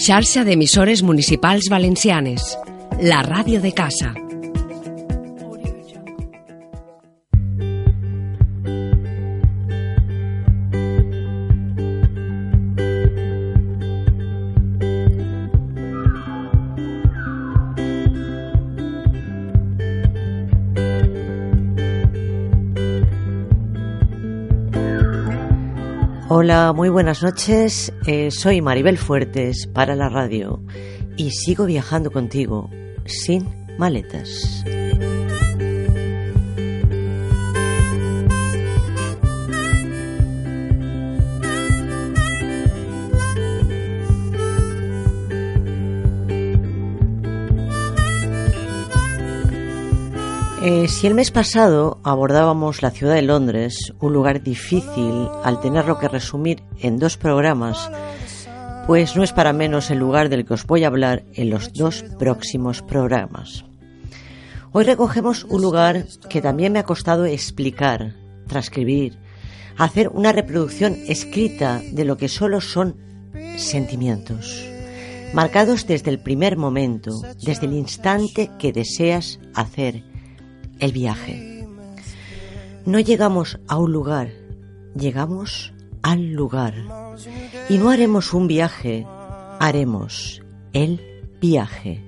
Xarxa 0.00 0.46
d'emissores 0.48 1.02
municipals 1.04 1.68
valencianes. 1.68 2.56
La 3.04 3.20
ràdio 3.20 3.60
de 3.60 3.74
casa. 3.76 4.14
Hola, 26.32 26.72
muy 26.72 26.88
buenas 26.90 27.24
noches. 27.24 27.92
Eh, 28.06 28.30
soy 28.30 28.62
Maribel 28.62 28.98
Fuertes 28.98 29.66
para 29.66 29.96
la 29.96 30.08
radio 30.08 30.62
y 31.16 31.32
sigo 31.32 31.66
viajando 31.66 32.12
contigo 32.12 32.70
sin 33.04 33.48
maletas. 33.78 34.64
Eh, 50.62 50.88
si 50.88 51.06
el 51.06 51.14
mes 51.14 51.30
pasado 51.30 52.00
abordábamos 52.04 52.82
la 52.82 52.90
ciudad 52.90 53.14
de 53.14 53.22
Londres, 53.22 53.94
un 53.98 54.12
lugar 54.12 54.42
difícil 54.42 55.26
al 55.42 55.58
tenerlo 55.58 55.98
que 55.98 56.06
resumir 56.06 56.62
en 56.80 56.98
dos 56.98 57.16
programas, 57.16 57.90
pues 58.86 59.16
no 59.16 59.22
es 59.22 59.32
para 59.32 59.54
menos 59.54 59.90
el 59.90 59.98
lugar 59.98 60.28
del 60.28 60.44
que 60.44 60.52
os 60.52 60.66
voy 60.66 60.84
a 60.84 60.88
hablar 60.88 61.24
en 61.32 61.48
los 61.48 61.72
dos 61.72 62.04
próximos 62.18 62.82
programas. 62.82 63.64
Hoy 64.72 64.84
recogemos 64.84 65.44
un 65.44 65.62
lugar 65.62 66.04
que 66.28 66.42
también 66.42 66.74
me 66.74 66.80
ha 66.80 66.84
costado 66.84 67.24
explicar, 67.24 68.14
transcribir, 68.46 69.16
hacer 69.78 70.08
una 70.08 70.30
reproducción 70.30 70.94
escrita 71.08 71.80
de 71.90 72.04
lo 72.04 72.18
que 72.18 72.28
solo 72.28 72.60
son 72.60 72.96
sentimientos, 73.56 74.62
marcados 75.32 75.86
desde 75.86 76.10
el 76.10 76.20
primer 76.20 76.58
momento, 76.58 77.22
desde 77.42 77.64
el 77.64 77.72
instante 77.72 78.50
que 78.58 78.74
deseas 78.74 79.40
hacer 79.54 80.09
el 80.80 80.92
viaje. 80.92 81.66
No 82.86 82.98
llegamos 82.98 83.60
a 83.68 83.78
un 83.78 83.92
lugar, 83.92 84.32
llegamos 84.94 85.72
al 86.02 86.32
lugar. 86.32 86.74
Y 87.68 87.78
no 87.78 87.90
haremos 87.90 88.32
un 88.32 88.48
viaje, 88.48 89.06
haremos 89.58 90.42
el 90.72 91.00
viaje. 91.40 92.04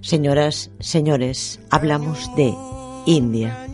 Señoras, 0.00 0.70
señores, 0.80 1.60
hablamos 1.70 2.34
de 2.36 2.54
India. 3.06 3.66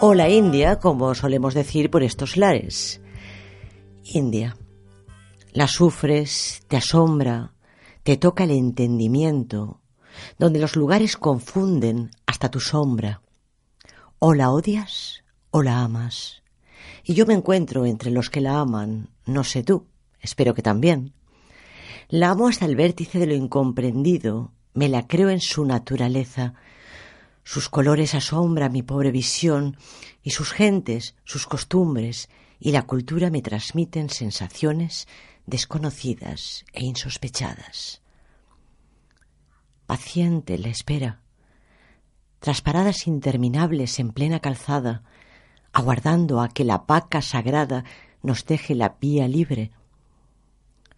O 0.00 0.14
la 0.14 0.28
India, 0.28 0.80
como 0.80 1.14
solemos 1.14 1.54
decir 1.54 1.90
por 1.90 2.02
estos 2.02 2.36
lares. 2.36 3.00
India. 4.02 4.56
La 5.52 5.68
sufres, 5.68 6.62
te 6.66 6.78
asombra, 6.78 7.52
te 8.02 8.16
toca 8.16 8.44
el 8.44 8.50
entendimiento, 8.50 9.80
donde 10.38 10.58
los 10.58 10.76
lugares 10.76 11.16
confunden 11.16 12.10
hasta 12.26 12.50
tu 12.50 12.58
sombra. 12.58 13.20
O 14.24 14.34
la 14.34 14.52
odias 14.52 15.24
o 15.50 15.64
la 15.64 15.80
amas. 15.80 16.44
Y 17.02 17.14
yo 17.14 17.26
me 17.26 17.34
encuentro 17.34 17.86
entre 17.86 18.12
los 18.12 18.30
que 18.30 18.40
la 18.40 18.60
aman, 18.60 19.08
no 19.26 19.42
sé 19.42 19.64
tú, 19.64 19.88
espero 20.20 20.54
que 20.54 20.62
también. 20.62 21.12
La 22.08 22.30
amo 22.30 22.46
hasta 22.46 22.66
el 22.66 22.76
vértice 22.76 23.18
de 23.18 23.26
lo 23.26 23.34
incomprendido, 23.34 24.52
me 24.74 24.88
la 24.88 25.08
creo 25.08 25.28
en 25.28 25.40
su 25.40 25.64
naturaleza. 25.64 26.54
Sus 27.42 27.68
colores 27.68 28.14
asombra 28.14 28.68
mi 28.68 28.84
pobre 28.84 29.10
visión, 29.10 29.76
y 30.22 30.30
sus 30.30 30.52
gentes, 30.52 31.16
sus 31.24 31.48
costumbres 31.48 32.28
y 32.60 32.70
la 32.70 32.82
cultura 32.82 33.28
me 33.28 33.42
transmiten 33.42 34.08
sensaciones 34.08 35.08
desconocidas 35.46 36.64
e 36.72 36.84
insospechadas. 36.84 38.02
Paciente 39.86 40.58
la 40.58 40.68
espera, 40.68 41.21
tras 42.42 42.60
paradas 42.60 43.06
interminables 43.06 44.00
en 44.00 44.10
plena 44.10 44.40
calzada, 44.40 45.02
aguardando 45.72 46.40
a 46.40 46.48
que 46.48 46.64
la 46.64 46.78
vaca 46.78 47.22
sagrada 47.22 47.84
nos 48.20 48.44
deje 48.44 48.74
la 48.74 48.96
vía 49.00 49.28
libre, 49.28 49.70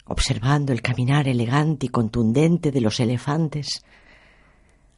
observando 0.07 0.73
el 0.73 0.81
caminar 0.81 1.29
elegante 1.29 1.85
y 1.85 1.89
contundente 1.91 2.73
de 2.73 2.81
los 2.81 2.99
elefantes, 2.99 3.85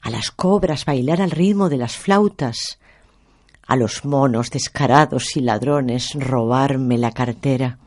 a 0.01 0.11
las 0.11 0.31
cobras 0.31 0.85
bailar 0.85 1.21
al 1.21 1.33
ritmo 1.33 1.69
de 1.69 1.79
las 1.79 1.97
flautas, 1.97 2.79
a 3.67 3.75
los 3.75 4.05
monos 4.05 4.51
descarados 4.51 5.37
y 5.37 5.41
ladrones 5.41 6.13
robarme 6.15 6.97
la 6.97 7.11
cartera. 7.11 7.81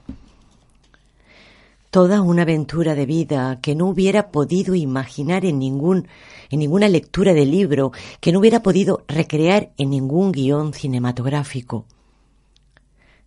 Toda 1.92 2.22
una 2.22 2.44
aventura 2.44 2.94
de 2.94 3.08
vida 3.08 3.60
que 3.62 3.74
no 3.74 3.88
hubiera 3.88 4.30
podido 4.30 4.76
imaginar 4.76 5.44
en 5.44 5.58
ningún 5.58 6.08
en 6.52 6.60
ninguna 6.60 6.88
lectura 6.88 7.34
de 7.34 7.46
libro, 7.46 7.92
que 8.20 8.32
no 8.32 8.40
hubiera 8.40 8.62
podido 8.62 9.04
recrear 9.08 9.72
en 9.78 9.90
ningún 9.90 10.32
guion 10.32 10.74
cinematográfico. 10.74 11.86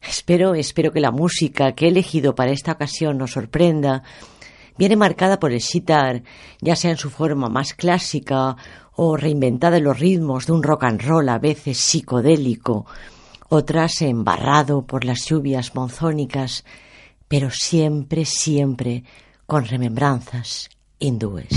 Espero, 0.01 0.55
espero 0.55 0.93
que 0.93 1.01
la 1.01 1.13
música 1.13 1.73
que 1.73 1.87
he 1.87 1.89
elegido 1.89 2.35
para 2.35 2.51
esta 2.53 2.73
ocasión 2.73 3.19
nos 3.19 3.33
sorprenda. 3.33 4.03
Viene 4.77 4.97
marcada 4.97 5.39
por 5.39 5.53
el 5.53 5.61
sitar, 5.61 6.23
ya 6.61 6.75
sea 6.75 6.91
en 6.91 6.97
su 6.97 7.11
forma 7.11 7.49
más 7.49 7.75
clásica 7.75 8.57
o 8.95 9.17
reinventada 9.17 9.77
en 9.77 9.85
los 9.85 9.99
ritmos 9.99 10.47
de 10.47 10.53
un 10.53 10.63
rock 10.63 10.85
and 10.85 11.03
roll 11.03 11.29
a 11.29 11.39
veces 11.39 11.79
psicodélico, 11.79 12.87
otras 13.49 14.03
embarrado 14.03 14.87
por 14.87 15.05
las 15.05 15.27
lluvias 15.27 15.75
monzónicas, 15.75 16.65
pero 17.33 17.49
siempre, 17.51 18.27
siempre 18.27 19.05
con 19.47 19.65
remembranzas 19.65 20.69
hindúes. 20.99 21.49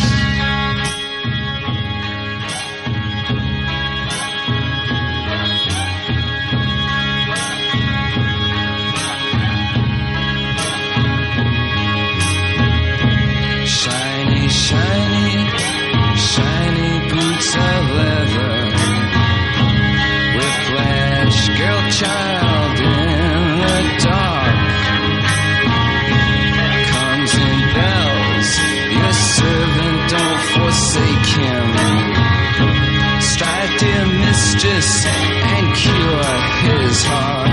justice 34.57 35.05
and 35.05 35.75
cure 35.75 36.34
his 36.63 37.03
heart. 37.03 37.49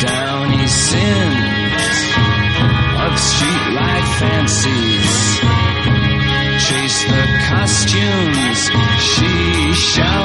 Down 0.00 0.50
he 0.50 0.66
streetlight 3.18 4.06
fancies, 4.18 5.14
chase 6.66 7.04
the 7.04 7.24
costumes 7.48 8.60
she 8.98 9.72
shall. 9.74 10.23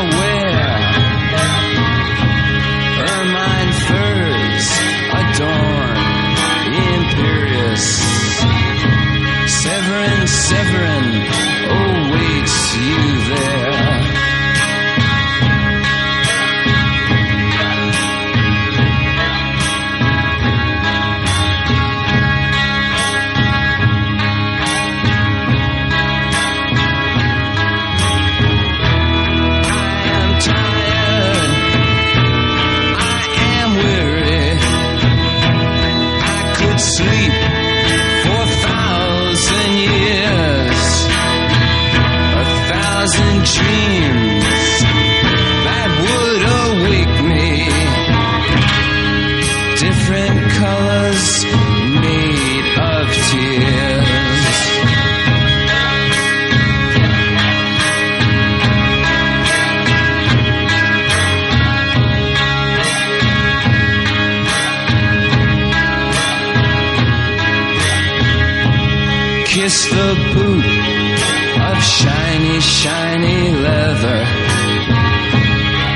Kiss 69.59 69.89
the 69.89 70.15
boot 70.33 70.65
of 71.69 71.83
shiny, 71.83 72.59
shiny 72.59 73.51
leather. 73.65 74.25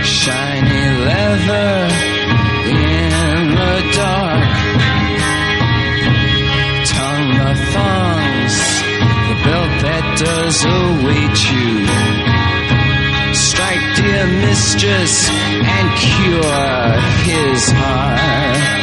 Shiny 0.04 1.06
leather 1.06 2.13
await 10.66 11.38
you. 11.52 11.86
Strike, 13.34 13.86
dear 13.96 14.28
mistress, 14.48 15.30
and 15.30 15.88
cure 15.98 16.74
his 17.28 17.72
heart. 17.72 18.74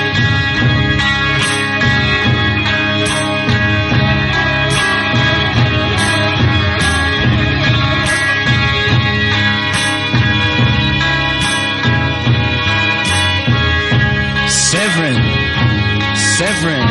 Severin, 14.71 15.21
Severin, 16.15 16.88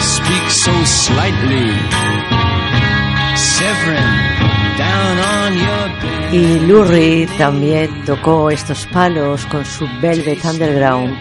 speak 0.00 0.50
so 0.50 0.84
slightly. 0.84 2.09
Y 6.32 6.60
Lou 6.60 6.86
también 7.38 8.04
tocó 8.04 8.50
estos 8.50 8.86
palos 8.86 9.44
con 9.46 9.64
su 9.64 9.84
Velvet 10.00 10.44
Underground. 10.44 11.12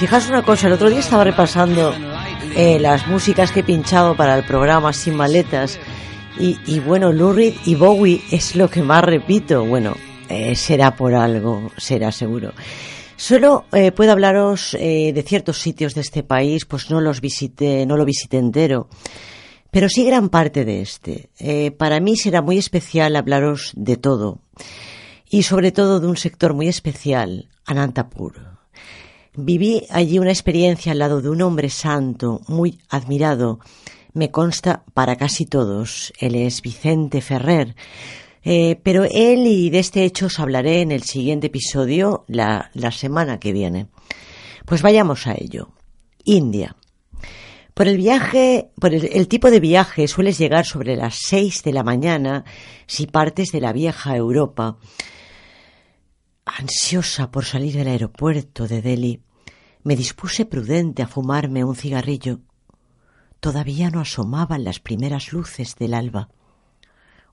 Fijaos 0.00 0.28
una 0.28 0.42
cosa, 0.42 0.66
el 0.66 0.72
otro 0.72 0.90
día 0.90 0.98
estaba 0.98 1.22
repasando 1.22 1.94
eh, 2.56 2.80
las 2.80 3.06
músicas 3.06 3.52
que 3.52 3.60
he 3.60 3.62
pinchado 3.62 4.16
para 4.16 4.36
el 4.36 4.44
programa 4.44 4.92
Sin 4.92 5.14
Maletas 5.14 5.78
y, 6.38 6.80
bueno, 6.80 7.12
Lou 7.12 7.38
y 7.38 7.74
Bowie 7.76 8.22
es 8.32 8.56
lo 8.56 8.68
que 8.68 8.82
más 8.82 9.04
repito. 9.04 9.64
Bueno, 9.64 9.94
eh, 10.28 10.56
será 10.56 10.96
por 10.96 11.14
algo, 11.14 11.70
será 11.76 12.10
seguro. 12.10 12.52
Solo 13.14 13.66
eh, 13.72 13.92
puedo 13.92 14.10
hablaros 14.10 14.72
de 14.72 15.24
ciertos 15.24 15.58
sitios 15.58 15.94
de 15.94 16.00
este 16.00 16.24
país, 16.24 16.64
pues 16.64 16.90
no 16.90 17.00
los 17.00 17.20
visité, 17.20 17.86
no 17.86 17.96
lo 17.96 18.04
visité 18.04 18.38
entero, 18.38 18.88
pero 19.70 19.88
sí 19.88 20.04
gran 20.04 20.28
parte 20.28 20.64
de 20.64 20.80
este. 20.82 21.30
Eh, 21.38 21.70
para 21.70 22.00
mí 22.00 22.16
será 22.16 22.42
muy 22.42 22.58
especial 22.58 23.16
hablaros 23.16 23.72
de 23.76 23.96
todo 23.96 24.40
y 25.28 25.44
sobre 25.44 25.72
todo 25.72 26.00
de 26.00 26.08
un 26.08 26.16
sector 26.16 26.54
muy 26.54 26.68
especial, 26.68 27.48
Anantapur. 27.64 28.58
Viví 29.34 29.86
allí 29.90 30.18
una 30.18 30.30
experiencia 30.30 30.92
al 30.92 30.98
lado 30.98 31.22
de 31.22 31.30
un 31.30 31.40
hombre 31.42 31.70
santo, 31.70 32.40
muy 32.48 32.80
admirado, 32.88 33.60
me 34.12 34.30
consta 34.30 34.84
para 34.92 35.16
casi 35.16 35.46
todos. 35.46 36.12
Él 36.18 36.34
es 36.34 36.62
Vicente 36.62 37.20
Ferrer. 37.20 37.76
Eh, 38.42 38.80
pero 38.82 39.04
él 39.04 39.46
y 39.46 39.70
de 39.70 39.78
este 39.78 40.04
hecho 40.04 40.26
os 40.26 40.40
hablaré 40.40 40.80
en 40.80 40.92
el 40.92 41.02
siguiente 41.02 41.48
episodio 41.48 42.24
la, 42.26 42.70
la 42.74 42.90
semana 42.90 43.38
que 43.38 43.52
viene. 43.52 43.86
Pues 44.66 44.82
vayamos 44.82 45.26
a 45.26 45.34
ello. 45.34 45.70
India. 46.24 46.76
Por 47.80 47.88
el 47.88 47.96
viaje, 47.96 48.72
por 48.78 48.92
el, 48.92 49.26
tipo 49.26 49.50
de 49.50 49.58
viaje 49.58 50.06
sueles 50.06 50.36
llegar 50.36 50.66
sobre 50.66 50.96
las 50.96 51.14
seis 51.14 51.62
de 51.62 51.72
la 51.72 51.82
mañana 51.82 52.44
si 52.86 53.06
partes 53.06 53.52
de 53.52 53.62
la 53.62 53.72
vieja 53.72 54.14
Europa. 54.14 54.76
Ansiosa 56.44 57.30
por 57.30 57.46
salir 57.46 57.72
del 57.72 57.88
aeropuerto 57.88 58.68
de 58.68 58.82
Delhi, 58.82 59.22
me 59.82 59.96
dispuse 59.96 60.44
prudente 60.44 61.02
a 61.02 61.06
fumarme 61.06 61.64
un 61.64 61.74
cigarrillo. 61.74 62.40
Todavía 63.40 63.88
no 63.88 64.00
asomaban 64.00 64.62
las 64.62 64.78
primeras 64.78 65.32
luces 65.32 65.74
del 65.76 65.94
alba. 65.94 66.28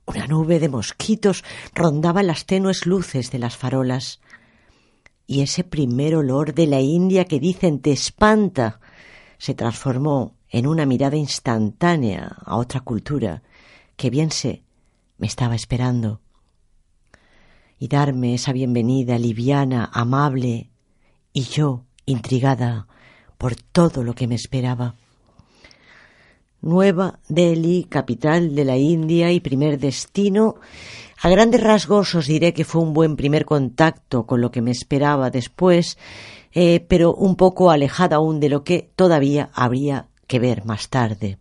Una 0.06 0.28
nube 0.28 0.62
de 0.62 0.70
mosquitos 0.70 1.44
rondaba 1.76 2.24
las 2.24 2.46
tenues 2.46 2.86
luces 2.86 3.32
de 3.32 3.40
las 3.40 3.58
farolas. 3.58 4.22
Y 5.26 5.42
ese 5.42 5.66
primer 5.66 6.16
olor 6.16 6.54
de 6.54 6.68
la 6.68 6.80
India 6.80 7.26
que 7.26 7.42
dicen 7.42 7.82
te 7.82 7.92
espanta 7.92 8.80
se 9.38 9.54
transformó 9.54 10.37
en 10.50 10.68
una 10.68 10.86
mirada 10.86 11.18
instantánea 11.18 12.38
a 12.46 12.58
otra 12.58 12.82
cultura 12.82 13.42
que 13.96 14.10
bien 14.10 14.32
sé 14.32 14.64
me 15.18 15.28
estaba 15.28 15.56
esperando. 15.56 16.22
Y 17.80 17.88
darme 17.88 18.34
esa 18.34 18.54
bienvenida 18.54 19.20
liviana, 19.20 19.90
amable, 19.94 20.70
y 21.34 21.44
yo 21.44 21.84
intrigada 22.06 22.88
por 23.38 23.56
todo 23.56 24.04
lo 24.04 24.16
que 24.16 24.28
me 24.28 24.36
esperaba. 24.36 24.96
Nueva 26.62 27.20
Delhi, 27.30 27.84
capital 27.84 28.56
de 28.56 28.66
la 28.66 28.78
India 28.78 29.32
y 29.32 29.40
primer 29.40 29.80
destino. 29.80 30.56
A 31.22 31.30
grandes 31.30 31.62
rasgos 31.62 32.16
os 32.16 32.26
diré 32.26 32.54
que 32.54 32.66
fue 32.66 32.82
un 32.82 32.94
buen 32.94 33.16
primer 33.16 33.46
contacto 33.46 34.26
con 34.26 34.42
lo 34.42 34.50
que 34.50 34.62
me 34.62 34.72
esperaba 34.72 35.30
después, 35.30 35.98
eh, 36.54 36.84
pero 36.88 37.14
un 37.14 37.36
poco 37.36 37.70
alejada 37.70 38.16
aún 38.16 38.40
de 38.40 38.50
lo 38.50 38.64
que 38.64 38.90
todavía 38.96 39.50
habría 39.54 40.08
que 40.28 40.40
ver 40.40 40.66
más 40.66 40.90
tarde. 40.90 41.38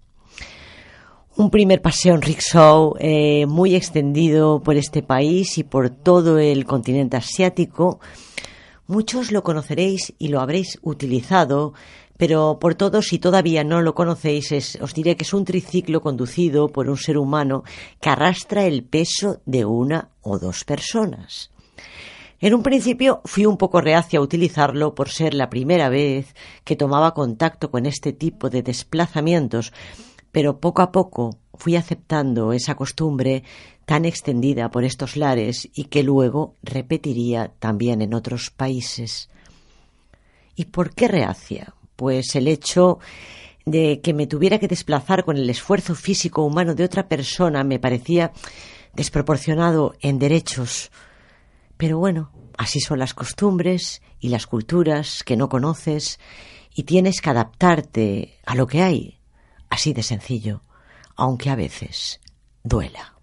Un 1.37 1.51
primer 1.51 1.83
paseo 1.83 2.15
en 2.15 2.23
rickshaw 2.23 2.95
eh, 2.99 3.45
muy 3.47 3.75
extendido 3.75 4.63
por 4.63 4.77
este 4.77 5.03
país 5.03 5.59
y 5.59 5.65
por 5.65 5.91
todo 5.91 6.39
el 6.39 6.65
continente 6.65 7.19
asiático. 7.19 8.01
Muchos 8.87 9.33
lo 9.33 9.43
conoceréis 9.43 10.15
y 10.19 10.29
lo 10.29 10.41
habréis 10.41 10.79
utilizado 10.83 11.75
pero 12.17 12.59
por 12.59 12.75
todos, 12.75 13.09
si 13.09 13.19
todavía 13.19 13.63
no 13.63 13.83
lo 13.83 13.95
conocéis, 13.95 14.79
os 14.81 14.95
diré 14.95 15.17
que 15.17 15.25
es 15.25 15.35
un 15.35 15.45
triciclo 15.45 16.01
conducido 16.01 16.69
por 16.69 16.89
un 16.89 16.97
ser 16.97 17.19
humano 17.19 17.63
que 18.01 18.09
arrastra 18.09 18.65
el 18.65 18.85
peso 18.85 19.41
de 19.45 19.65
una 19.65 20.09
o 20.23 20.39
dos 20.39 20.65
personas. 20.65 21.51
En 22.41 22.55
un 22.55 22.63
principio 22.63 23.21
fui 23.25 23.47
un 23.47 23.57
poco 23.57 23.81
reacia 23.81 24.19
a 24.19 24.23
utilizarlo 24.23 24.95
por 24.95 25.09
ser 25.09 25.35
la 25.35 25.49
primera 25.49 25.89
vez 25.89 26.35
que 26.65 26.77
tomaba 26.77 27.15
contacto 27.15 27.71
con 27.71 27.87
este 27.87 28.13
tipo 28.13 28.51
de 28.51 28.63
desplazamientos, 28.63 29.73
pero 30.33 30.61
poco 30.61 30.83
a 30.83 30.93
poco 30.93 31.39
fui 31.55 31.77
aceptando 31.77 32.53
esa 32.53 32.75
costumbre 32.75 33.43
tan 33.87 34.05
extendida 34.05 34.71
por 34.71 34.85
estos 34.85 35.17
lares 35.17 35.69
y 35.75 35.85
que 35.85 36.03
luego 36.03 36.55
repetiría 36.63 37.53
también 37.59 38.03
en 38.03 38.13
otros 38.13 38.51
países. 38.51 39.31
¿Y 40.57 40.67
por 40.67 40.95
qué 40.95 41.09
reacia? 41.09 41.73
pues 41.97 42.37
el 42.37 42.47
hecho 42.47 42.99
de 43.65 44.01
que 44.01 44.15
me 44.15 44.27
tuviera 44.27 44.59
que 44.59 44.69
desplazar 44.69 45.25
con 45.25 45.37
el 45.37 45.51
esfuerzo 45.51 45.95
físico 45.95 46.45
humano 46.45 46.75
de 46.75 46.85
otra 46.85 47.09
persona 47.09 47.65
me 47.65 47.81
parecía 47.81 48.33
desproporcionado 48.95 49.95
en 50.01 50.19
derechos. 50.19 50.93
Pero 51.77 51.99
bueno, 51.99 52.31
así 52.57 52.81
son 52.81 52.99
las 52.99 53.15
costumbres 53.15 54.03
y 54.21 54.29
las 54.29 54.47
culturas 54.47 55.23
que 55.25 55.37
no 55.37 55.49
conoces 55.49 56.19
y 56.75 56.85
tienes 56.85 57.21
que 57.21 57.31
adaptarte 57.31 58.39
a 58.47 58.55
lo 58.55 58.67
que 58.67 58.83
hay, 58.83 59.19
así 59.71 59.93
de 59.93 60.03
sencillo, 60.03 60.63
aunque 61.17 61.51
a 61.51 61.57
veces 61.57 62.21
duela. 62.63 63.15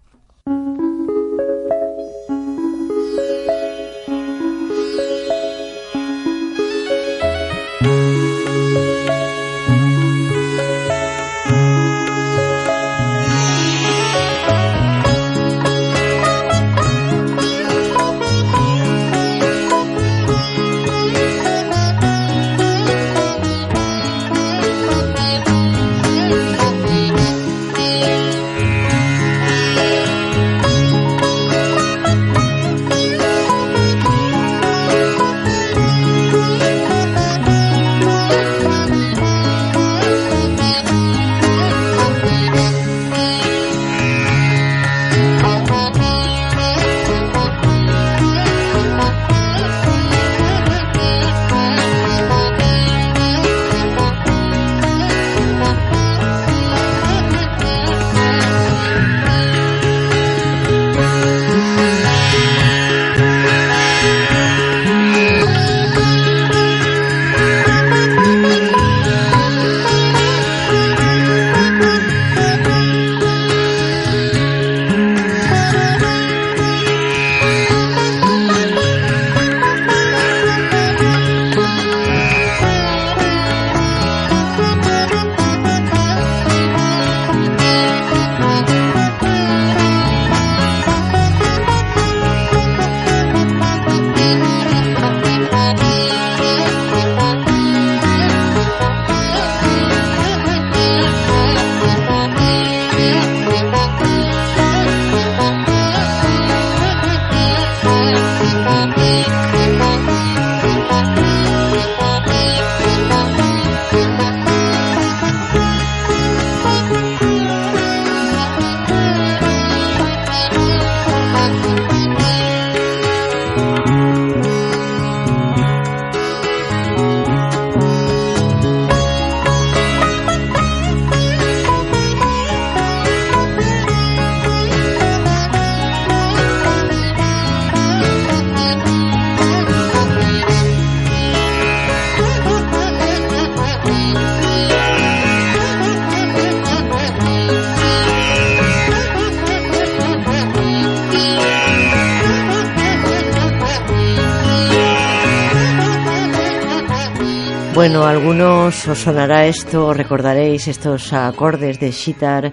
Bueno, 157.74 158.04
algunos 158.04 158.86
os 158.86 158.98
sonará 159.00 159.46
esto, 159.46 159.92
recordaréis 159.92 160.68
estos 160.68 161.12
acordes 161.12 161.80
de 161.80 161.90
Shitar, 161.90 162.52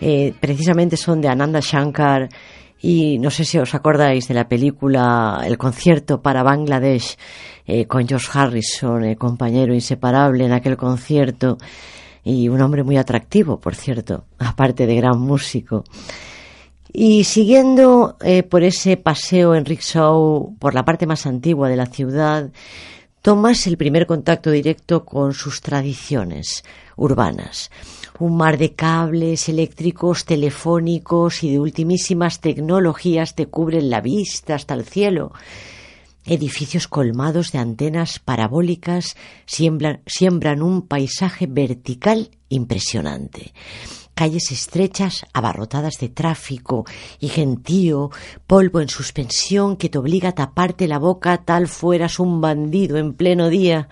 eh, 0.00 0.34
precisamente 0.40 0.96
son 0.96 1.20
de 1.20 1.28
Ananda 1.28 1.60
Shankar 1.62 2.28
y 2.82 3.20
no 3.20 3.30
sé 3.30 3.44
si 3.44 3.58
os 3.58 3.76
acordáis 3.76 4.26
de 4.26 4.34
la 4.34 4.48
película 4.48 5.40
El 5.46 5.56
concierto 5.56 6.20
para 6.20 6.42
Bangladesh 6.42 7.16
eh, 7.64 7.86
con 7.86 8.08
George 8.08 8.28
Harrison, 8.34 9.04
el 9.04 9.16
compañero 9.16 9.72
inseparable 9.72 10.44
en 10.44 10.52
aquel 10.52 10.76
concierto 10.76 11.58
y 12.24 12.48
un 12.48 12.60
hombre 12.60 12.82
muy 12.82 12.96
atractivo, 12.96 13.60
por 13.60 13.76
cierto, 13.76 14.24
aparte 14.40 14.84
de 14.84 14.96
gran 14.96 15.20
músico. 15.20 15.84
Y 16.92 17.22
siguiendo 17.22 18.16
eh, 18.20 18.42
por 18.42 18.64
ese 18.64 18.96
paseo 18.96 19.54
en 19.54 19.64
rickshaw 19.64 20.56
por 20.58 20.74
la 20.74 20.84
parte 20.84 21.06
más 21.06 21.24
antigua 21.24 21.68
de 21.68 21.76
la 21.76 21.86
ciudad, 21.86 22.50
tomas 23.26 23.66
el 23.66 23.76
primer 23.76 24.06
contacto 24.06 24.52
directo 24.52 25.04
con 25.04 25.34
sus 25.34 25.60
tradiciones 25.60 26.62
urbanas. 26.94 27.72
Un 28.20 28.36
mar 28.36 28.56
de 28.56 28.74
cables 28.74 29.48
eléctricos, 29.48 30.24
telefónicos 30.24 31.42
y 31.42 31.50
de 31.50 31.58
ultimísimas 31.58 32.40
tecnologías 32.40 33.34
te 33.34 33.46
cubren 33.46 33.90
la 33.90 34.00
vista 34.00 34.54
hasta 34.54 34.74
el 34.74 34.84
cielo. 34.84 35.32
Edificios 36.24 36.86
colmados 36.86 37.50
de 37.50 37.58
antenas 37.58 38.20
parabólicas 38.20 39.16
siembran, 39.44 40.02
siembran 40.06 40.62
un 40.62 40.82
paisaje 40.82 41.48
vertical 41.48 42.30
impresionante 42.48 43.52
calles 44.16 44.50
estrechas 44.50 45.26
abarrotadas 45.34 45.98
de 46.00 46.08
tráfico 46.08 46.86
y 47.20 47.28
gentío, 47.28 48.10
polvo 48.46 48.80
en 48.80 48.88
suspensión 48.88 49.76
que 49.76 49.90
te 49.90 49.98
obliga 49.98 50.30
a 50.30 50.34
taparte 50.34 50.88
la 50.88 50.98
boca 50.98 51.44
tal 51.44 51.68
fueras 51.68 52.18
un 52.18 52.40
bandido 52.40 52.96
en 52.96 53.12
pleno 53.12 53.50
día. 53.50 53.90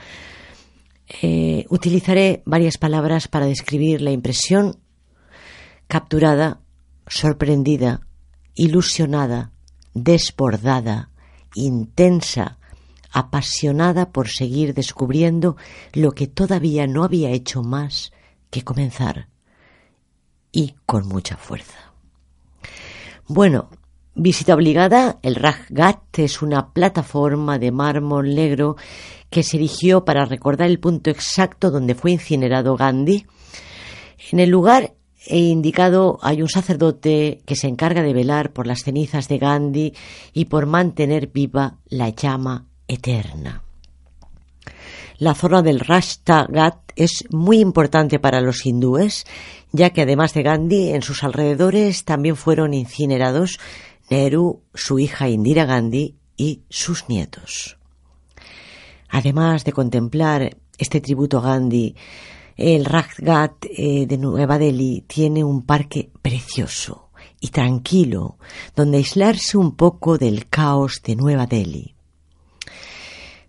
Eh, 1.21 1.67
utilizaré 1.69 2.43
varias 2.47 2.79
palabras 2.79 3.29
para 3.29 3.45
describir 3.45 4.01
la 4.01 4.13
impresión 4.13 4.79
capturada, 5.89 6.63
sorprendida, 7.07 8.01
ilusionada, 8.55 9.53
desbordada, 9.93 11.11
intensa, 11.55 12.59
apasionada 13.13 14.11
por 14.11 14.31
seguir 14.31 14.73
descubriendo 14.73 15.59
lo 15.93 16.13
que 16.13 16.29
todavía 16.29 16.87
no 16.87 17.05
había 17.05 17.29
hecho 17.29 17.63
más 17.63 18.11
que 18.51 18.65
comenzar 18.65 19.34
y 20.55 20.77
con 20.87 21.09
mucha 21.09 21.37
fuerza. 21.37 21.93
Bueno, 23.27 23.69
visita 24.15 24.55
obligada, 24.55 25.19
el 25.23 25.35
Rajgat 25.35 26.19
es 26.21 26.43
una 26.43 26.73
plataforma 26.73 27.59
de 27.59 27.73
mármol 27.73 28.35
negro 28.35 28.77
que 29.31 29.43
se 29.43 29.57
erigió 29.57 30.05
para 30.05 30.25
recordar 30.25 30.71
el 30.71 30.79
punto 30.79 31.11
exacto 31.11 31.73
donde 31.73 31.97
fue 31.97 32.13
incinerado 32.13 32.77
Gandhi. 32.77 33.27
En 34.31 34.39
el 34.39 34.51
lugar 34.51 34.95
he 35.27 35.39
indicado 35.39 36.19
hay 36.23 36.41
un 36.41 36.49
sacerdote 36.49 37.43
que 37.45 37.57
se 37.57 37.67
encarga 37.67 38.03
de 38.03 38.13
velar 38.13 38.53
por 38.53 38.69
las 38.69 38.85
cenizas 38.85 39.27
de 39.27 39.39
Gandhi 39.39 39.93
y 40.33 40.45
por 40.45 40.67
mantener 40.67 41.27
viva 41.33 41.79
la 41.89 42.11
llama 42.11 42.67
eterna. 42.87 43.65
La 45.19 45.35
zona 45.35 45.63
del 45.63 45.81
Rashtagat 45.81 46.93
es 46.97 47.25
muy 47.31 47.61
importante 47.61 48.19
para 48.19 48.41
los 48.41 48.67
hindúes 48.67 49.25
ya 49.75 49.91
que 49.91 50.03
además 50.03 50.35
de 50.35 50.45
Gandhi, 50.45 50.91
en 50.91 51.03
sus 51.03 51.25
alrededores 51.25 52.05
también 52.05 52.37
fueron 52.37 52.75
incinerados 52.75 53.59
Nehru, 54.09 54.63
su 54.73 55.01
hija 55.01 55.29
Indira 55.29 55.65
Gandhi 55.65 56.15
y 56.37 56.63
sus 56.69 57.09
nietos. 57.09 57.77
Además 59.09 59.65
de 59.65 59.73
contemplar 59.73 60.57
este 60.79 61.01
tributo 61.01 61.39
a 61.39 61.43
Gandhi, 61.43 61.97
el 62.57 62.85
Rajgat 62.85 63.65
eh, 63.65 64.07
de 64.07 64.17
Nueva 64.17 64.59
Delhi 64.59 65.01
tiene 65.09 65.43
un 65.43 65.63
parque 65.63 66.09
precioso 66.23 67.11
y 67.41 67.49
tranquilo, 67.49 68.39
donde 68.77 68.99
aislarse 68.99 69.59
un 69.59 69.75
poco 69.75 70.19
del 70.19 70.47
caos 70.47 71.03
de 71.03 71.17
Nueva 71.17 71.47
Delhi. 71.47 71.97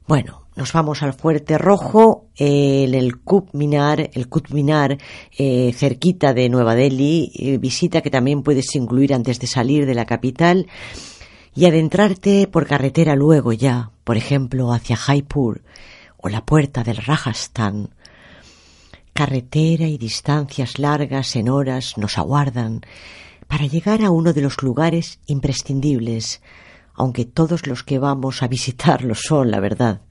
Bueno, 0.07 0.44
nos 0.55 0.71
vamos 0.71 1.03
al 1.03 1.13
Fuerte 1.13 1.57
Rojo, 1.57 2.29
el, 2.37 2.95
el 2.95 3.15
Minar, 3.51 4.09
el 4.13 4.29
eh, 5.37 5.73
cerquita 5.73 6.33
de 6.33 6.49
Nueva 6.49 6.75
Delhi, 6.75 7.31
eh, 7.35 7.57
visita 7.57 8.01
que 8.01 8.09
también 8.09 8.41
puedes 8.41 8.73
incluir 8.75 9.13
antes 9.13 9.39
de 9.39 9.47
salir 9.47 9.85
de 9.85 9.95
la 9.95 10.05
capital 10.05 10.67
y 11.53 11.65
adentrarte 11.65 12.47
por 12.47 12.67
carretera 12.67 13.15
luego 13.15 13.51
ya, 13.51 13.91
por 14.05 14.15
ejemplo, 14.15 14.71
hacia 14.71 14.95
Jaipur 14.95 15.61
o 16.17 16.29
la 16.29 16.45
puerta 16.45 16.83
del 16.83 16.97
Rajasthan. 16.97 17.89
Carretera 19.13 19.87
y 19.87 19.97
distancias 19.97 20.79
largas 20.79 21.35
en 21.35 21.49
horas 21.49 21.97
nos 21.97 22.17
aguardan 22.17 22.81
para 23.47 23.65
llegar 23.65 24.03
a 24.03 24.09
uno 24.09 24.31
de 24.31 24.41
los 24.41 24.63
lugares 24.63 25.19
imprescindibles, 25.27 26.41
aunque 26.93 27.25
todos 27.25 27.67
los 27.67 27.83
que 27.83 27.99
vamos 27.99 28.41
a 28.41 28.47
visitarlo 28.47 29.15
son, 29.15 29.51
la 29.51 29.59
verdad. 29.59 30.01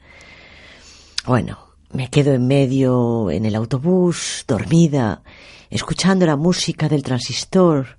Bueno, 1.26 1.58
me 1.90 2.10
quedo 2.10 2.34
en 2.34 2.46
medio 2.46 3.30
en 3.30 3.46
el 3.46 3.54
autobús, 3.54 4.44
dormida, 4.46 5.22
escuchando 5.70 6.26
la 6.26 6.36
música 6.36 6.86
del 6.86 7.02
transistor, 7.02 7.98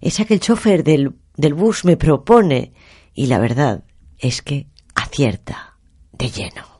esa 0.00 0.24
que 0.24 0.32
el 0.34 0.40
chofer 0.40 0.82
del, 0.82 1.12
del 1.36 1.52
bus 1.52 1.84
me 1.84 1.98
propone, 1.98 2.72
y 3.12 3.26
la 3.26 3.38
verdad 3.38 3.84
es 4.18 4.40
que 4.40 4.68
acierta 4.94 5.76
de 6.12 6.30
lleno. 6.30 6.71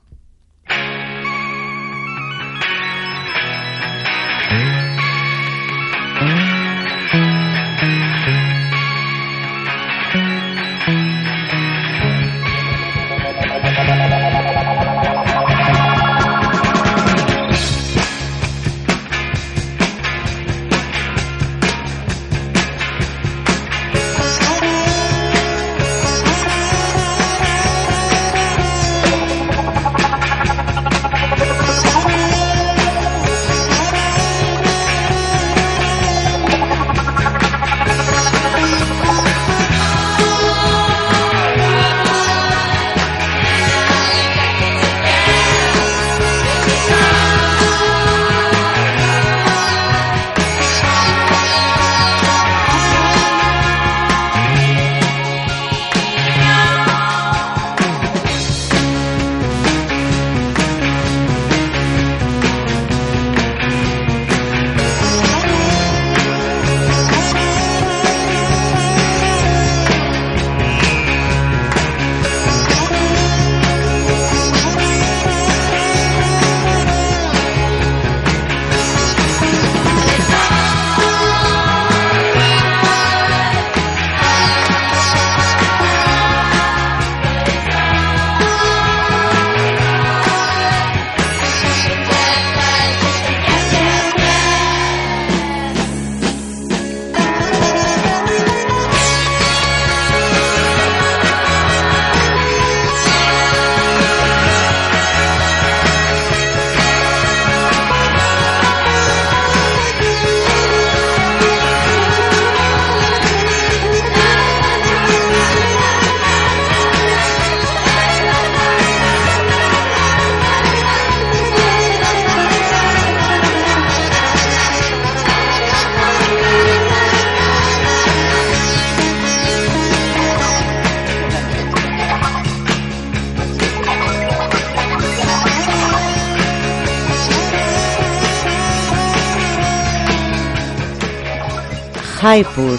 Jaipur. 142.32 142.78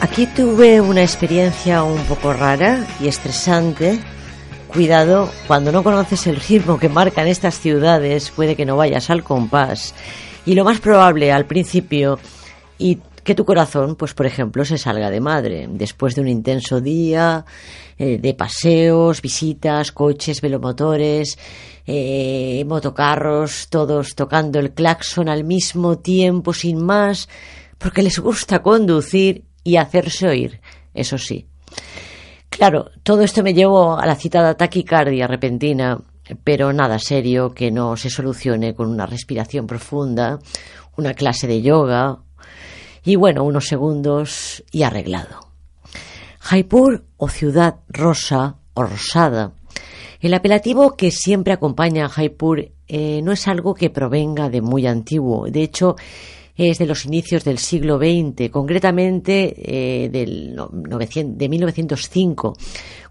Aquí 0.00 0.24
tuve 0.24 0.80
una 0.80 1.02
experiencia 1.02 1.82
un 1.82 2.00
poco 2.04 2.32
rara 2.32 2.86
y 3.00 3.08
estresante. 3.08 3.98
Cuidado, 4.68 5.28
cuando 5.48 5.72
no 5.72 5.82
conoces 5.82 6.28
el 6.28 6.36
ritmo 6.36 6.78
que 6.78 6.88
marcan 6.88 7.26
estas 7.26 7.58
ciudades, 7.58 8.30
puede 8.30 8.54
que 8.54 8.64
no 8.64 8.76
vayas 8.76 9.10
al 9.10 9.24
compás. 9.24 9.96
Y 10.46 10.54
lo 10.54 10.62
más 10.62 10.78
probable 10.78 11.32
al 11.32 11.46
principio, 11.46 12.20
y 12.78 13.00
que 13.24 13.34
tu 13.34 13.44
corazón, 13.44 13.96
pues 13.96 14.14
por 14.14 14.26
ejemplo, 14.26 14.64
se 14.64 14.78
salga 14.78 15.10
de 15.10 15.20
madre. 15.20 15.66
Después 15.68 16.14
de 16.14 16.20
un 16.20 16.28
intenso 16.28 16.80
día 16.80 17.44
eh, 17.98 18.18
de 18.18 18.34
paseos, 18.34 19.20
visitas, 19.20 19.90
coches, 19.90 20.40
velomotores, 20.40 21.36
eh, 21.84 22.64
motocarros, 22.68 23.66
todos 23.68 24.14
tocando 24.14 24.60
el 24.60 24.70
claxon 24.70 25.28
al 25.28 25.42
mismo 25.42 25.98
tiempo, 25.98 26.52
sin 26.52 26.80
más, 26.80 27.28
porque 27.82 28.02
les 28.02 28.18
gusta 28.18 28.62
conducir 28.62 29.44
y 29.64 29.76
hacerse 29.76 30.28
oír, 30.28 30.60
eso 30.94 31.18
sí. 31.18 31.46
Claro, 32.48 32.90
todo 33.02 33.22
esto 33.22 33.42
me 33.42 33.54
llevó 33.54 33.98
a 33.98 34.06
la 34.06 34.14
citada 34.14 34.56
taquicardia 34.56 35.26
repentina, 35.26 35.98
pero 36.44 36.72
nada 36.72 36.98
serio 36.98 37.52
que 37.52 37.70
no 37.70 37.96
se 37.96 38.10
solucione 38.10 38.74
con 38.74 38.88
una 38.88 39.06
respiración 39.06 39.66
profunda, 39.66 40.38
una 40.96 41.14
clase 41.14 41.46
de 41.46 41.62
yoga 41.62 42.18
y 43.04 43.16
bueno, 43.16 43.42
unos 43.44 43.66
segundos 43.66 44.62
y 44.70 44.82
arreglado. 44.82 45.40
Jaipur 46.38 47.04
o 47.16 47.28
ciudad 47.28 47.80
rosa 47.88 48.56
o 48.74 48.82
rosada. 48.82 49.52
El 50.20 50.34
apelativo 50.34 50.96
que 50.96 51.10
siempre 51.10 51.52
acompaña 51.52 52.04
a 52.04 52.08
Jaipur 52.08 52.70
eh, 52.86 53.20
no 53.22 53.32
es 53.32 53.48
algo 53.48 53.74
que 53.74 53.90
provenga 53.90 54.50
de 54.50 54.60
muy 54.60 54.86
antiguo. 54.86 55.46
De 55.50 55.62
hecho, 55.62 55.96
es 56.56 56.78
de 56.78 56.86
los 56.86 57.06
inicios 57.06 57.44
del 57.44 57.58
siglo 57.58 57.98
XX, 57.98 58.50
concretamente 58.50 59.54
eh, 60.04 60.08
de 60.10 61.48
1905, 61.48 62.56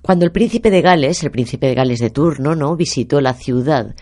cuando 0.01 0.25
el 0.25 0.31
príncipe 0.31 0.69
de 0.69 0.81
Gales, 0.81 1.23
el 1.23 1.31
príncipe 1.31 1.67
de 1.67 1.75
Gales 1.75 1.99
de 1.99 2.09
turno, 2.09 2.55
¿no? 2.55 2.75
visitó 2.75 3.21
la 3.21 3.33
ciudad. 3.33 3.95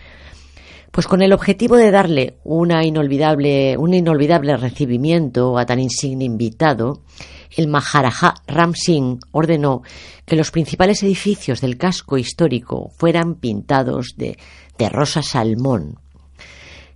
Pues 0.90 1.06
con 1.06 1.22
el 1.22 1.32
objetivo 1.32 1.76
de 1.76 1.92
darle 1.92 2.38
una 2.42 2.84
inolvidable, 2.84 3.76
un 3.78 3.94
inolvidable 3.94 4.56
recibimiento 4.56 5.56
a 5.56 5.64
tan 5.64 5.78
insigne 5.78 6.24
invitado, 6.24 7.04
el 7.56 7.68
Maharaja 7.68 8.34
Ram 8.46 8.74
Singh 8.74 9.20
ordenó 9.30 9.82
que 10.24 10.36
los 10.36 10.50
principales 10.50 11.02
edificios 11.02 11.60
del 11.60 11.78
casco 11.78 12.18
histórico 12.18 12.90
fueran 12.96 13.36
pintados 13.36 14.16
de 14.16 14.36
rosa 14.88 15.22
salmón, 15.22 15.98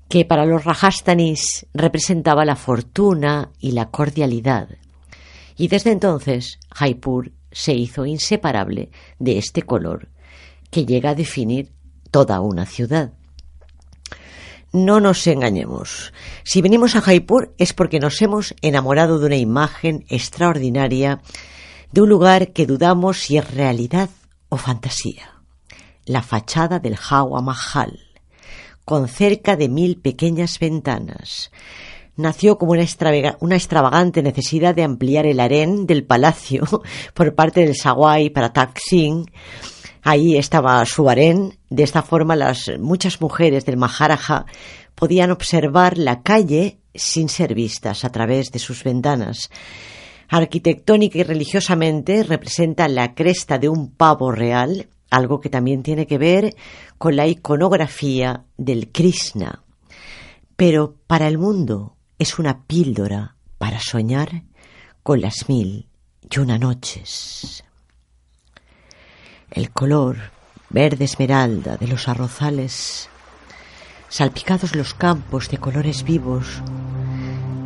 que 0.08 0.24
para 0.24 0.46
los 0.46 0.64
Rajastanis 0.64 1.66
representaba 1.74 2.44
la 2.44 2.56
fortuna 2.56 3.50
y 3.58 3.72
la 3.72 3.90
cordialidad. 3.90 4.68
Y 5.56 5.68
desde 5.68 5.92
entonces 5.92 6.58
Jaipur 6.72 7.32
se 7.52 7.74
hizo 7.74 8.04
inseparable 8.04 8.90
de 9.18 9.38
este 9.38 9.62
color 9.62 10.08
que 10.70 10.84
llega 10.84 11.10
a 11.10 11.14
definir 11.14 11.72
toda 12.10 12.40
una 12.40 12.66
ciudad. 12.66 13.12
No 14.72 14.98
nos 14.98 15.24
engañemos. 15.28 16.12
Si 16.42 16.60
venimos 16.60 16.96
a 16.96 17.00
Jaipur 17.00 17.54
es 17.58 17.72
porque 17.72 18.00
nos 18.00 18.20
hemos 18.22 18.56
enamorado 18.60 19.20
de 19.20 19.26
una 19.26 19.36
imagen 19.36 20.04
extraordinaria 20.08 21.22
de 21.92 22.02
un 22.02 22.08
lugar 22.08 22.52
que 22.52 22.66
dudamos 22.66 23.18
si 23.18 23.36
es 23.36 23.54
realidad 23.54 24.10
o 24.48 24.56
fantasía. 24.56 25.42
La 26.06 26.22
fachada 26.22 26.80
del 26.80 26.96
Hawa 27.08 27.40
Mahal, 27.40 28.00
con 28.84 29.08
cerca 29.08 29.56
de 29.56 29.68
mil 29.68 29.96
pequeñas 29.98 30.58
ventanas. 30.58 31.50
Nació 32.16 32.58
como 32.58 32.72
una, 32.72 32.84
una 33.40 33.56
extravagante 33.56 34.22
necesidad 34.22 34.74
de 34.74 34.84
ampliar 34.84 35.26
el 35.26 35.40
harén 35.40 35.86
del 35.86 36.04
palacio 36.04 36.64
por 37.14 37.34
parte 37.34 37.60
del 37.60 37.74
Sawai 37.74 38.30
para 38.30 38.52
Taksin 38.52 39.26
Ahí 40.04 40.36
estaba 40.36 40.84
su 40.84 41.08
harén. 41.08 41.58
De 41.70 41.82
esta 41.82 42.02
forma, 42.02 42.36
las 42.36 42.70
muchas 42.78 43.22
mujeres 43.22 43.64
del 43.64 43.78
Maharaja 43.78 44.44
podían 44.94 45.30
observar 45.30 45.96
la 45.96 46.22
calle 46.22 46.78
sin 46.94 47.30
ser 47.30 47.54
vistas 47.54 48.04
a 48.04 48.10
través 48.10 48.52
de 48.52 48.58
sus 48.58 48.84
ventanas. 48.84 49.50
Arquitectónica 50.28 51.18
y 51.18 51.22
religiosamente 51.22 52.22
representa 52.22 52.86
la 52.86 53.14
cresta 53.14 53.58
de 53.58 53.70
un 53.70 53.92
pavo 53.92 54.30
real, 54.30 54.88
algo 55.10 55.40
que 55.40 55.50
también 55.50 55.82
tiene 55.82 56.06
que 56.06 56.18
ver 56.18 56.54
con 56.98 57.16
la 57.16 57.26
iconografía 57.26 58.44
del 58.56 58.90
Krishna. 58.90 59.62
Pero 60.56 60.96
para 61.06 61.28
el 61.28 61.38
mundo 61.38 61.96
es 62.18 62.38
una 62.38 62.64
píldora 62.64 63.36
para 63.58 63.80
soñar 63.80 64.42
con 65.02 65.20
las 65.20 65.48
mil 65.48 65.88
y 66.30 66.38
una 66.38 66.58
noches 66.58 67.64
el 69.54 69.70
color 69.70 70.16
verde 70.68 71.04
esmeralda 71.04 71.76
de 71.76 71.86
los 71.86 72.08
arrozales, 72.08 73.08
salpicados 74.08 74.74
los 74.74 74.94
campos 74.94 75.48
de 75.48 75.58
colores 75.58 76.02
vivos, 76.02 76.60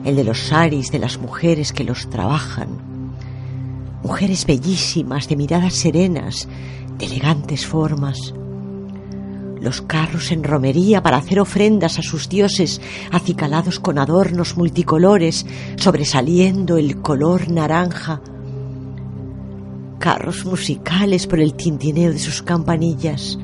el 0.04 0.14
de 0.14 0.24
los 0.24 0.38
saris 0.38 0.90
de 0.92 0.98
las 0.98 1.16
mujeres 1.16 1.72
que 1.72 1.84
los 1.84 2.10
trabajan, 2.10 2.68
mujeres 4.02 4.44
bellísimas, 4.44 5.28
de 5.28 5.36
miradas 5.36 5.74
serenas, 5.74 6.46
de 6.98 7.06
elegantes 7.06 7.66
formas, 7.66 8.34
los 9.60 9.82
carros 9.82 10.30
en 10.30 10.44
romería 10.44 11.02
para 11.02 11.16
hacer 11.16 11.40
ofrendas 11.40 11.98
a 11.98 12.02
sus 12.02 12.28
dioses, 12.28 12.80
acicalados 13.10 13.80
con 13.80 13.98
adornos 13.98 14.56
multicolores, 14.56 15.46
sobresaliendo 15.76 16.76
el 16.76 17.00
color 17.00 17.50
naranja, 17.50 18.20
carros 19.98 20.44
musicales 20.44 21.26
por 21.26 21.40
el 21.40 21.54
tintineo 21.54 22.12
de 22.12 22.18
sus 22.18 22.42
campanillas. 22.42 23.38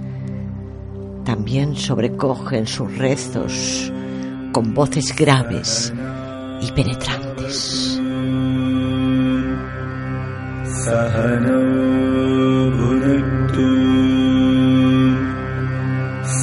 También 1.25 1.77
sobrecogen 1.77 2.67
sus 2.67 2.97
rezos 2.97 3.93
con 4.53 4.73
voces 4.73 5.15
graves 5.17 5.93
y 6.61 6.71
penetrantes. 6.73 8.01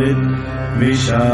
विद्विषावहै 0.00 1.26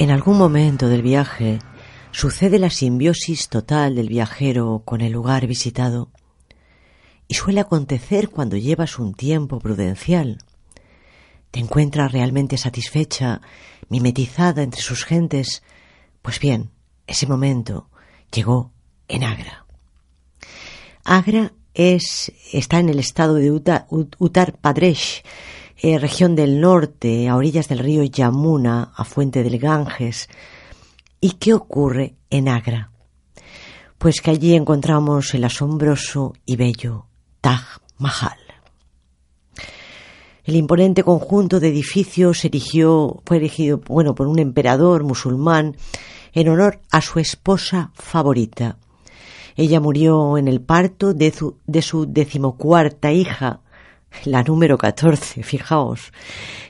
En 0.00 0.10
algún 0.10 0.38
momento 0.38 0.88
del 0.88 1.02
viaje 1.02 1.58
sucede 2.10 2.58
la 2.58 2.70
simbiosis 2.70 3.50
total 3.50 3.96
del 3.96 4.08
viajero 4.08 4.80
con 4.86 5.02
el 5.02 5.12
lugar 5.12 5.46
visitado 5.46 6.08
y 7.28 7.34
suele 7.34 7.60
acontecer 7.60 8.30
cuando 8.30 8.56
llevas 8.56 8.98
un 8.98 9.12
tiempo 9.12 9.58
prudencial. 9.58 10.38
Te 11.50 11.60
encuentras 11.60 12.12
realmente 12.12 12.56
satisfecha, 12.56 13.42
mimetizada 13.90 14.62
entre 14.62 14.80
sus 14.80 15.04
gentes. 15.04 15.62
Pues 16.22 16.40
bien, 16.40 16.70
ese 17.06 17.26
momento 17.26 17.90
llegó 18.32 18.72
en 19.06 19.22
Agra. 19.22 19.66
Agra 21.04 21.52
es, 21.74 22.32
está 22.54 22.78
en 22.78 22.88
el 22.88 23.00
estado 23.00 23.34
de 23.34 23.50
Uttar 23.50 24.56
Pradesh, 24.62 25.22
eh, 25.82 25.98
región 25.98 26.36
del 26.36 26.60
norte, 26.60 27.26
a 27.28 27.36
orillas 27.36 27.68
del 27.68 27.78
río 27.78 28.02
Yamuna, 28.02 28.92
a 28.94 29.04
fuente 29.04 29.42
del 29.42 29.58
Ganges. 29.58 30.28
¿Y 31.22 31.32
qué 31.32 31.54
ocurre 31.54 32.16
en 32.28 32.48
Agra? 32.48 32.90
Pues 33.96 34.20
que 34.20 34.30
allí 34.30 34.54
encontramos 34.54 35.32
el 35.32 35.44
asombroso 35.44 36.34
y 36.44 36.56
bello 36.56 37.06
Taj 37.40 37.78
Mahal. 37.96 38.38
El 40.44 40.56
imponente 40.56 41.02
conjunto 41.02 41.60
de 41.60 41.68
edificios 41.68 42.44
erigió, 42.44 43.22
fue 43.24 43.38
erigido 43.38 43.78
bueno, 43.86 44.14
por 44.14 44.26
un 44.26 44.38
emperador 44.38 45.02
musulmán 45.04 45.76
en 46.34 46.48
honor 46.50 46.80
a 46.90 47.00
su 47.00 47.20
esposa 47.20 47.90
favorita. 47.94 48.76
Ella 49.56 49.80
murió 49.80 50.36
en 50.36 50.46
el 50.46 50.60
parto 50.60 51.14
de 51.14 51.30
su, 51.30 51.56
de 51.66 51.80
su 51.80 52.04
decimocuarta 52.04 53.12
hija, 53.12 53.60
la 54.24 54.42
número 54.42 54.78
14, 54.78 55.42
fijaos. 55.42 56.12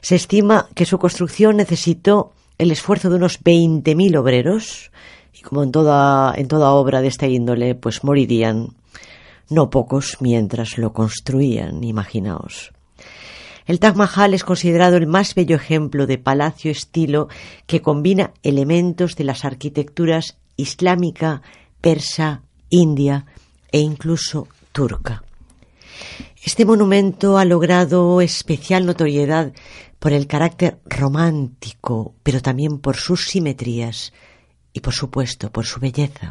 Se 0.00 0.16
estima 0.16 0.68
que 0.74 0.86
su 0.86 0.98
construcción 0.98 1.56
necesitó 1.56 2.32
el 2.58 2.70
esfuerzo 2.70 3.10
de 3.10 3.16
unos 3.16 3.42
20.000 3.42 4.16
obreros 4.18 4.90
y 5.32 5.42
como 5.42 5.62
en 5.62 5.72
toda, 5.72 6.34
en 6.36 6.48
toda 6.48 6.72
obra 6.72 7.00
de 7.00 7.08
esta 7.08 7.26
índole, 7.26 7.74
pues 7.74 8.04
morirían 8.04 8.68
no 9.48 9.70
pocos 9.70 10.18
mientras 10.20 10.78
lo 10.78 10.92
construían, 10.92 11.82
imaginaos. 11.82 12.72
El 13.66 13.78
Taj 13.78 13.94
Mahal 13.94 14.34
es 14.34 14.44
considerado 14.44 14.96
el 14.96 15.06
más 15.06 15.34
bello 15.34 15.56
ejemplo 15.56 16.06
de 16.06 16.18
palacio 16.18 16.70
estilo 16.70 17.28
que 17.66 17.82
combina 17.82 18.32
elementos 18.42 19.16
de 19.16 19.24
las 19.24 19.44
arquitecturas 19.44 20.38
islámica, 20.56 21.42
persa, 21.80 22.42
india 22.68 23.26
e 23.72 23.78
incluso 23.78 24.48
turca. 24.72 25.22
Este 26.42 26.64
monumento 26.64 27.36
ha 27.36 27.44
logrado 27.44 28.22
especial 28.22 28.86
notoriedad 28.86 29.52
por 29.98 30.12
el 30.12 30.26
carácter 30.26 30.80
romántico, 30.86 32.14
pero 32.22 32.40
también 32.40 32.78
por 32.78 32.96
sus 32.96 33.26
simetrías 33.26 34.14
y, 34.72 34.80
por 34.80 34.94
supuesto, 34.94 35.52
por 35.52 35.66
su 35.66 35.80
belleza. 35.80 36.30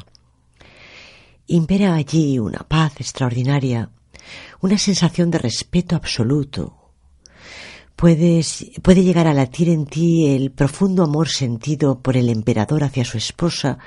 Impera 1.45 1.93
allí 1.93 2.39
una 2.39 2.59
paz 2.59 2.93
extraordinaria, 2.99 3.91
una 4.61 4.79
sensación 4.79 5.29
de 5.29 5.37
respeto 5.37 5.95
absoluto, 5.95 6.75
puede 7.95 9.03
llegar 9.03 9.27
a 9.27 9.33
latir 9.33 9.69
en 9.69 9.85
ti 9.85 10.27
el 10.27 10.51
profundo 10.51 11.03
amor 11.03 11.27
sentido 11.27 11.99
por 11.99 12.17
el 12.17 12.29
emperador 12.29 12.83
hacia 12.83 13.05
su 13.05 13.17
esposa, 13.17 13.77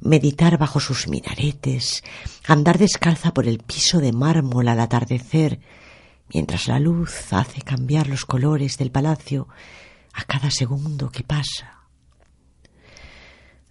meditar 0.00 0.58
bajo 0.58 0.80
sus 0.80 1.08
minaretes, 1.08 2.04
andar 2.46 2.78
descalza 2.78 3.32
por 3.32 3.46
el 3.46 3.58
piso 3.58 3.98
de 4.00 4.12
mármol 4.12 4.68
al 4.68 4.80
atardecer, 4.80 5.60
mientras 6.32 6.68
la 6.68 6.78
luz 6.78 7.32
hace 7.32 7.62
cambiar 7.62 8.08
los 8.08 8.24
colores 8.24 8.78
del 8.78 8.90
palacio 8.90 9.48
a 10.12 10.24
cada 10.24 10.50
segundo 10.50 11.10
que 11.10 11.22
pasa. 11.22 11.82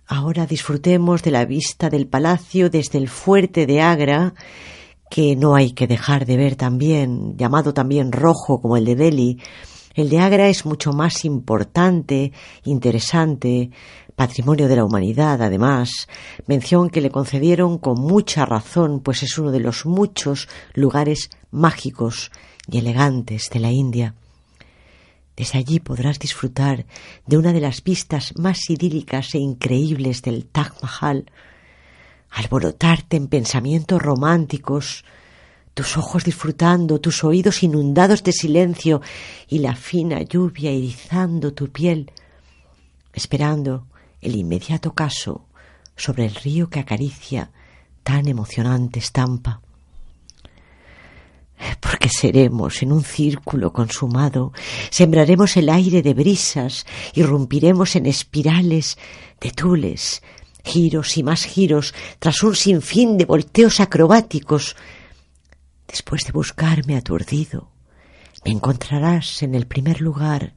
Ahora 0.08 0.46
disfrutemos 0.46 1.24
de 1.24 1.32
la 1.32 1.46
vista 1.46 1.90
del 1.90 2.08
palacio 2.08 2.70
desde 2.70 3.00
el 3.00 3.10
fuerte 3.10 3.66
de 3.66 3.82
Agra 3.82 4.34
que 5.10 5.36
no 5.36 5.56
hay 5.56 5.72
que 5.72 5.88
dejar 5.88 6.26
de 6.26 6.38
ver 6.38 6.56
también, 6.56 7.38
llamado 7.38 7.74
también 7.74 8.12
rojo 8.12 8.62
como 8.62 8.78
el 8.78 8.86
de 8.86 8.96
Delhi, 8.96 9.40
el 9.96 10.10
de 10.10 10.20
Agra 10.20 10.50
es 10.50 10.66
mucho 10.66 10.92
más 10.92 11.24
importante, 11.24 12.34
interesante, 12.66 13.72
patrimonio 14.16 14.68
de 14.68 14.78
la 14.78 14.86
humanidad, 14.86 15.42
además, 15.42 16.08
mención 16.48 16.90
que 16.90 17.02
le 17.02 17.12
concedieron 17.12 17.78
con 17.78 18.00
mucha 18.00 18.46
razón, 18.46 19.02
pues 19.02 19.24
es 19.24 19.38
uno 19.38 19.52
de 19.52 19.60
los 19.60 19.86
muchos 19.86 20.48
lugares 20.74 21.30
mágicos 21.52 22.32
y 22.68 22.80
elegantes 22.80 23.50
de 23.50 23.60
la 23.60 23.72
India. 23.72 24.16
Desde 25.36 25.60
allí 25.60 25.82
podrás 25.82 26.18
disfrutar 26.18 26.86
de 27.26 27.38
una 27.38 27.52
de 27.52 27.60
las 27.60 27.84
vistas 27.84 28.34
más 28.38 28.70
idílicas 28.70 29.36
e 29.36 29.40
increíbles 29.40 30.22
del 30.22 30.46
Taj 30.46 30.82
Mahal, 30.82 31.30
alborotarte 32.32 33.18
en 33.18 33.28
pensamientos 33.28 34.02
románticos, 34.02 35.04
tus 35.74 35.98
ojos 35.98 36.24
disfrutando, 36.24 37.02
tus 37.02 37.26
oídos 37.26 37.64
inundados 37.64 38.24
de 38.24 38.32
silencio 38.32 39.02
y 39.50 39.60
la 39.60 39.76
fina 39.76 40.22
lluvia 40.22 40.72
erizando 40.72 41.54
tu 41.54 41.70
piel, 41.70 42.12
esperando 43.14 43.88
el 44.26 44.36
inmediato 44.36 44.94
caso 44.94 45.46
sobre 45.96 46.26
el 46.26 46.36
río 46.36 46.70
que 46.70 46.80
acaricia 46.80 47.52
tan 48.04 48.28
emocionante 48.28 49.00
estampa. 49.00 49.62
Porque 51.80 52.10
seremos 52.10 52.82
en 52.82 52.92
un 52.92 53.04
círculo 53.04 53.72
consumado, 53.72 54.52
sembraremos 54.90 55.56
el 55.56 55.70
aire 55.70 56.02
de 56.02 56.14
brisas, 56.14 56.86
irrumpiremos 57.14 57.96
en 57.96 58.08
espirales 58.08 58.98
de 59.40 59.52
tules, 59.52 60.22
giros 60.64 61.18
y 61.18 61.24
más 61.24 61.46
giros, 61.46 61.94
tras 62.20 62.44
un 62.44 62.56
sinfín 62.56 63.18
de 63.18 63.26
volteos 63.26 63.80
acrobáticos. 63.80 64.76
Después 65.88 66.26
de 66.26 66.34
buscarme 66.34 66.98
aturdido, 66.98 67.72
me 68.44 68.52
encontrarás 68.52 69.44
en 69.44 69.56
el 69.56 69.66
primer 69.66 70.02
lugar, 70.02 70.55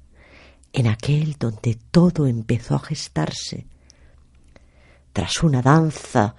en 0.72 0.87
aquel 0.87 1.37
donde 1.38 1.78
todo 1.90 2.26
empezó 2.26 2.76
a 2.76 2.81
gestarse. 2.81 3.66
Tras 5.12 5.42
una 5.42 5.62
danza 5.62 6.37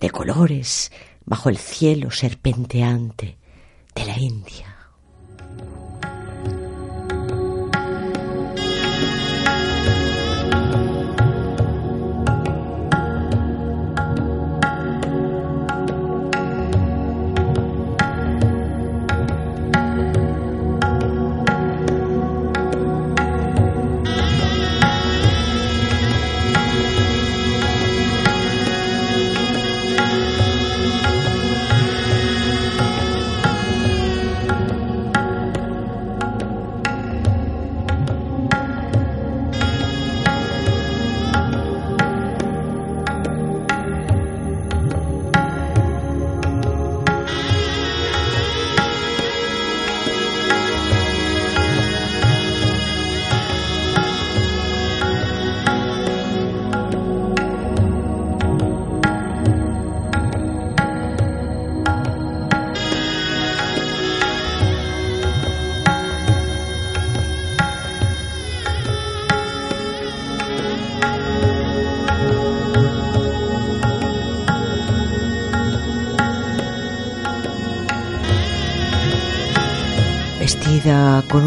de 0.00 0.10
colores 0.10 0.92
bajo 1.24 1.48
el 1.48 1.58
cielo 1.58 2.10
serpenteante 2.10 3.38
de 3.94 4.04
la 4.06 4.18
India. 4.18 4.71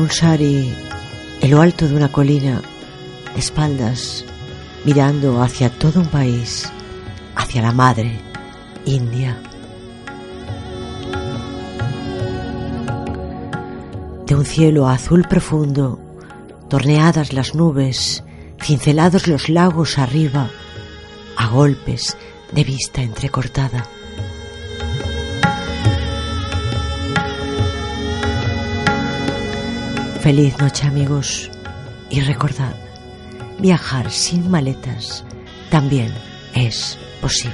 En 0.07 1.51
lo 1.51 1.61
alto 1.61 1.87
de 1.87 1.95
una 1.95 2.11
colina, 2.11 2.61
de 3.33 3.39
espaldas, 3.39 4.23
mirando 4.83 5.41
hacia 5.41 5.69
todo 5.69 5.99
un 5.99 6.07
país, 6.07 6.71
hacia 7.35 7.63
la 7.63 7.71
madre, 7.71 8.19
India. 8.85 9.35
De 14.27 14.35
un 14.35 14.45
cielo 14.45 14.87
azul 14.87 15.25
profundo, 15.27 15.99
torneadas 16.69 17.33
las 17.33 17.55
nubes, 17.55 18.23
cincelados 18.61 19.27
los 19.27 19.49
lagos 19.49 19.97
arriba, 19.97 20.51
a 21.35 21.47
golpes 21.47 22.15
de 22.51 22.63
vista 22.63 23.01
entrecortada. 23.01 23.89
Feliz 30.25 30.57
noche 30.57 30.87
amigos 30.87 31.51
y 32.09 32.19
recordad, 32.21 32.75
viajar 33.59 34.09
sin 34.09 34.49
maletas 34.49 35.23
también 35.69 36.11
es 36.55 36.97
posible. 37.21 37.53